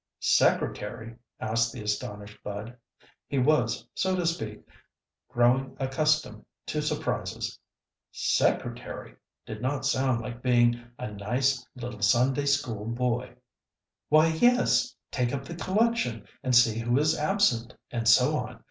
[0.21, 2.75] "Secretary?" asked the astonished Bud.
[3.27, 4.63] He was, so to speak,
[5.29, 7.59] growing accustomed to surprises.
[8.11, 9.13] "Secretary"
[9.45, 13.35] did not sound like being "a nice little Sunday school boy."
[14.09, 14.95] "Why, yes!
[15.11, 18.59] take up the collection, and see who is absent, and so on.